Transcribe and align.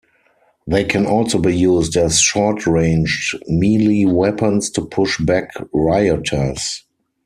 They 0.65 0.83
can 0.83 1.05
also 1.05 1.37
be 1.37 1.55
used 1.55 1.95
as 1.95 2.19
short-ranged 2.19 3.35
melee 3.47 4.05
weapons 4.05 4.71
to 4.71 4.87
push 4.87 5.19
back 5.19 5.51
rioters. 5.75 6.83